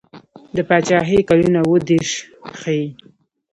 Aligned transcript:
د 0.55 0.57
پاچهي 0.69 1.19
کلونه 1.29 1.59
اووه 1.63 1.79
دېرش 1.87 2.11
ښيي. 2.59 2.85